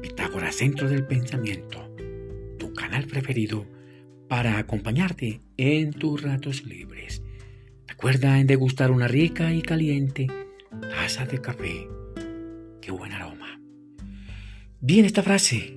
[0.00, 1.94] Pitágoras Centro del Pensamiento,
[2.58, 3.66] tu canal preferido
[4.28, 7.22] para acompañarte en tus ratos libres.
[7.86, 10.26] Recuerda en degustar una rica y caliente
[10.80, 11.86] taza de café.
[12.80, 13.60] Qué buen aroma.
[14.80, 15.76] Bien esta frase.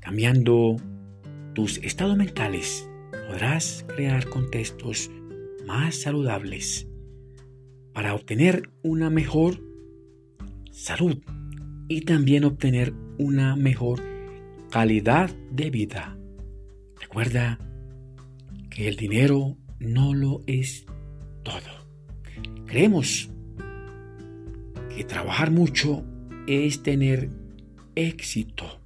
[0.00, 0.76] Cambiando
[1.54, 2.88] tus estados mentales,
[3.28, 5.10] podrás crear contextos
[5.66, 6.88] más saludables
[7.92, 9.60] para obtener una mejor
[10.70, 11.18] salud
[11.88, 14.02] y también obtener una mejor
[14.70, 16.16] calidad de vida.
[17.00, 17.58] Recuerda
[18.70, 20.86] que el dinero no lo es
[21.42, 21.88] todo.
[22.66, 23.30] Creemos
[24.94, 26.04] que trabajar mucho
[26.46, 27.30] es tener
[27.94, 28.80] éxito,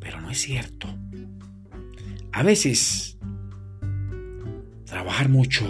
[0.00, 0.88] pero no es cierto.
[2.32, 3.18] A veces,
[4.86, 5.66] trabajar mucho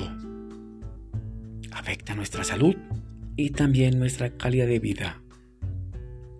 [1.72, 2.76] afecta nuestra salud
[3.36, 5.21] y también nuestra calidad de vida.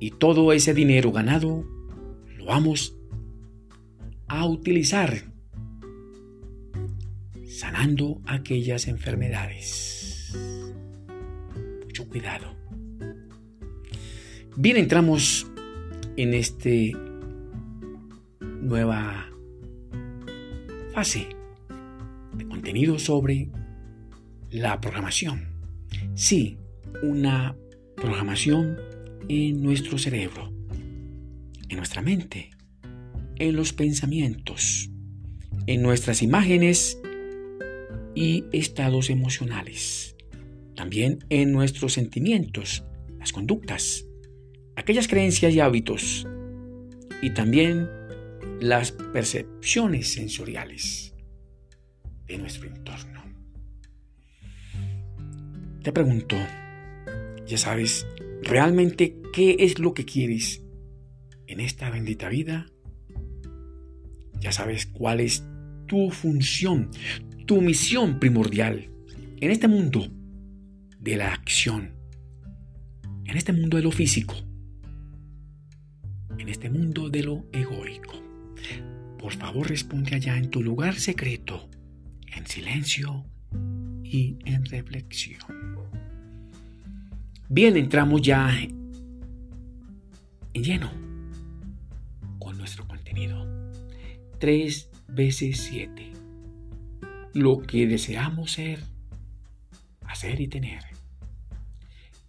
[0.03, 1.64] Y todo ese dinero ganado
[2.36, 2.98] lo vamos
[4.27, 5.33] a utilizar
[7.47, 10.36] sanando aquellas enfermedades.
[11.84, 12.48] Mucho cuidado.
[14.56, 15.47] Bien, entramos
[16.17, 16.97] en este
[18.41, 19.30] nueva
[20.92, 21.28] fase
[22.36, 23.53] de contenido sobre
[24.50, 25.47] la programación.
[26.17, 26.58] Sí,
[27.05, 27.56] una
[27.95, 28.91] programación
[29.28, 30.53] en nuestro cerebro,
[31.69, 32.51] en nuestra mente,
[33.37, 34.91] en los pensamientos,
[35.67, 36.98] en nuestras imágenes
[38.14, 40.17] y estados emocionales,
[40.77, 42.84] también en nuestros sentimientos,
[43.19, 44.06] las conductas,
[44.77, 46.27] aquellas creencias y hábitos,
[47.23, 47.89] y también
[48.61, 51.14] las percepciones sensoriales
[52.27, 53.23] de nuestro entorno.
[55.83, 56.36] Te pregunto,
[57.47, 58.07] ya sabes
[58.42, 60.63] realmente qué es lo que quieres
[61.47, 62.67] en esta bendita vida.
[64.41, 65.45] Ya sabes cuál es
[65.86, 66.91] tu función,
[67.47, 68.91] tu misión primordial
[69.41, 70.08] en este mundo
[70.98, 71.92] de la acción,
[73.25, 74.35] en este mundo de lo físico,
[76.39, 78.23] en este mundo de lo egoico.
[79.19, 81.69] Por favor responde allá en tu lugar secreto,
[82.35, 83.24] en silencio
[84.03, 85.82] y en reflexión.
[87.55, 88.73] Bien, entramos ya en
[90.55, 90.90] lleno
[92.39, 93.46] con nuestro contenido.
[94.39, 96.12] Tres veces siete.
[97.35, 98.80] Lo que deseamos ser,
[100.07, 100.83] hacer y tener.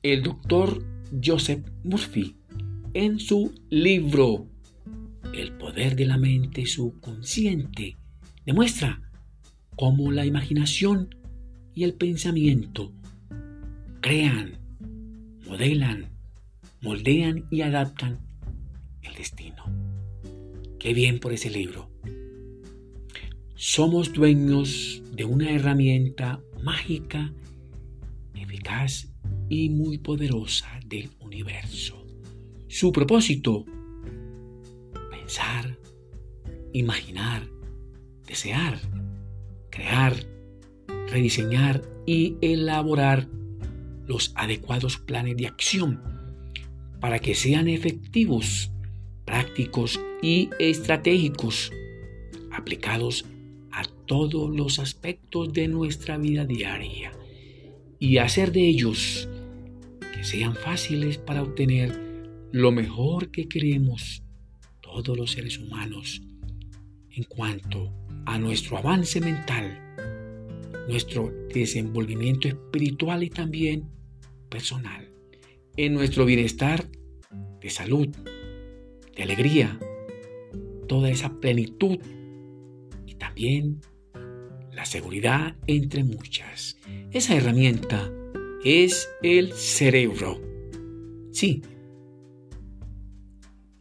[0.01, 0.83] El doctor
[1.23, 2.35] Joseph Murphy,
[2.94, 4.50] en su libro
[5.33, 7.95] El poder de la mente subconsciente,
[8.45, 9.01] demuestra
[9.78, 11.16] cómo la imaginación
[11.73, 12.91] y el pensamiento
[14.01, 14.62] crean
[15.53, 16.09] modelan,
[16.81, 18.18] moldean y adaptan
[19.03, 19.64] el destino.
[20.80, 21.91] Qué bien por ese libro.
[23.53, 27.31] Somos dueños de una herramienta mágica,
[28.34, 29.13] eficaz
[29.47, 32.03] y muy poderosa del universo.
[32.68, 33.63] Su propósito,
[35.12, 35.78] pensar,
[36.74, 37.47] imaginar,
[38.25, 38.80] desear,
[39.69, 40.16] crear,
[41.09, 43.28] rediseñar y elaborar
[44.08, 46.02] los adecuados planes de acción
[47.00, 48.72] para que sean efectivos,
[49.25, 51.72] prácticos y estratégicos,
[52.52, 53.25] aplicados
[53.72, 57.12] a todos los aspectos de nuestra vida diaria.
[58.00, 59.28] Y hacer de ellos
[60.13, 62.00] que sean fáciles para obtener
[62.52, 64.24] lo mejor que queremos
[64.81, 66.22] todos los seres humanos
[67.09, 67.92] en cuanto
[68.25, 69.82] a nuestro avance mental
[70.88, 73.89] nuestro desenvolvimiento espiritual y también
[74.49, 75.09] personal,
[75.77, 76.88] en nuestro bienestar
[77.59, 78.09] de salud,
[79.16, 79.79] de alegría,
[80.88, 81.97] toda esa plenitud
[83.05, 83.81] y también
[84.71, 86.77] la seguridad entre muchas.
[87.12, 88.12] Esa herramienta
[88.63, 90.41] es el cerebro.
[91.31, 91.62] Sí,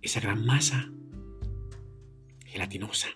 [0.00, 0.90] esa gran masa
[2.46, 3.08] gelatinosa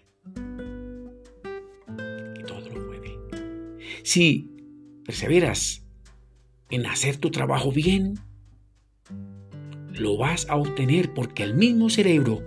[4.06, 4.52] Si
[5.04, 5.84] perseveras
[6.70, 8.20] en hacer tu trabajo bien,
[9.90, 12.40] lo vas a obtener porque el mismo cerebro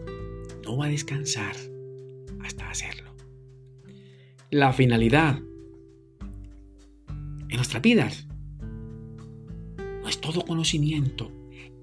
[0.64, 1.54] no va a descansar
[2.40, 3.14] hasta hacerlo.
[4.50, 5.42] La finalidad
[7.50, 8.26] en nuestras vidas
[10.02, 11.30] no es todo conocimiento,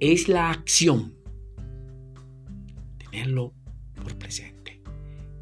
[0.00, 1.18] es la acción.
[2.96, 3.52] Tenerlo
[4.02, 4.80] por presente.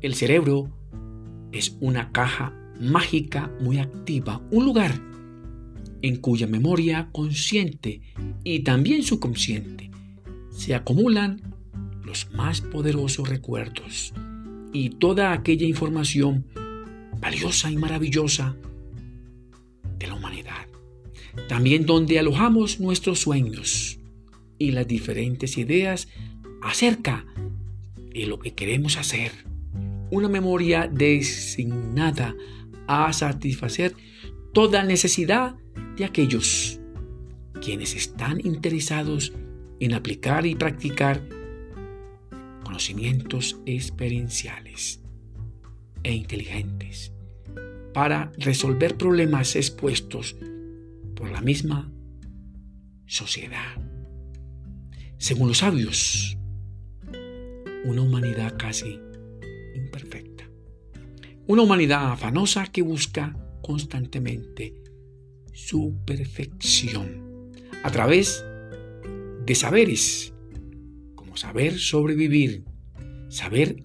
[0.00, 0.68] El cerebro
[1.52, 5.00] es una caja mágica muy activa, un lugar
[6.02, 8.02] en cuya memoria consciente
[8.42, 9.90] y también subconsciente
[10.50, 11.40] se acumulan
[12.04, 14.12] los más poderosos recuerdos
[14.72, 16.46] y toda aquella información
[17.20, 18.56] valiosa y maravillosa
[19.98, 20.66] de la humanidad.
[21.48, 23.98] También donde alojamos nuestros sueños
[24.58, 26.08] y las diferentes ideas
[26.62, 27.24] acerca
[28.14, 29.32] de lo que queremos hacer.
[30.10, 32.34] Una memoria designada
[32.86, 33.94] a satisfacer
[34.52, 35.56] toda necesidad
[35.96, 36.80] de aquellos
[37.60, 39.32] quienes están interesados
[39.80, 41.22] en aplicar y practicar
[42.62, 45.00] conocimientos experienciales
[46.02, 47.12] e inteligentes
[47.92, 50.36] para resolver problemas expuestos
[51.14, 51.90] por la misma
[53.06, 53.76] sociedad.
[55.18, 56.36] Según los sabios,
[57.84, 58.98] una humanidad casi.
[61.46, 64.74] Una humanidad afanosa que busca constantemente
[65.52, 67.52] su perfección
[67.82, 68.42] a través
[69.44, 70.32] de saberes,
[71.14, 72.64] como saber sobrevivir,
[73.28, 73.82] saber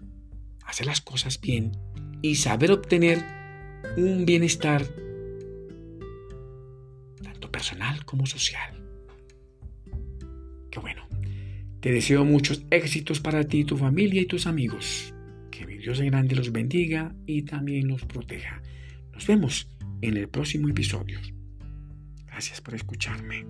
[0.64, 1.74] hacer las cosas bien
[2.22, 3.26] y saber obtener
[3.98, 4.86] un bienestar
[7.22, 8.74] tanto personal como social.
[10.72, 11.06] Qué bueno.
[11.82, 15.14] Te deseo muchos éxitos para ti, tu familia y tus amigos.
[15.60, 18.62] Que mi Dios grande los bendiga y también los proteja.
[19.12, 19.68] Nos vemos
[20.02, 21.20] en el próximo episodio.
[22.28, 23.46] Gracias por escucharme.